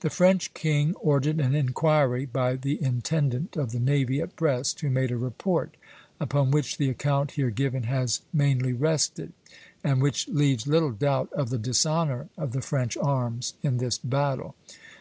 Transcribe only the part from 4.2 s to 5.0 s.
at Brest, who